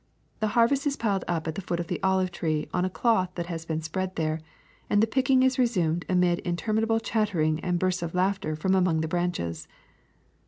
The 0.39 0.47
harvest 0.57 0.87
is 0.87 0.97
piled 0.97 1.23
up 1.27 1.47
at 1.47 1.53
the 1.53 1.61
foot 1.61 1.79
of 1.79 1.85
the 1.85 2.01
olive 2.01 2.31
tree 2.31 2.67
on 2.73 2.83
a 2.85 2.89
cloth 2.89 3.29
that 3.35 3.45
has 3.45 3.65
been 3.65 3.83
spread 3.83 4.15
there, 4.15 4.39
and 4.89 4.99
the 4.99 5.05
picking 5.05 5.43
is 5.43 5.59
resumed 5.59 6.05
amid 6.09 6.39
interminable 6.39 6.99
chattering 6.99 7.59
and 7.59 7.77
bursts 7.77 8.01
of 8.01 8.15
laughter 8.15 8.55
from 8.55 8.73
among 8.73 9.01
the 9.01 9.07
branches. 9.07 9.67